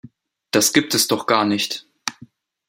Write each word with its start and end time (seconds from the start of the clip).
Das 0.49 0.73
gibt 0.73 0.95
es 0.95 1.05
doch 1.05 1.27
gar 1.27 1.45
nicht. 1.45 1.85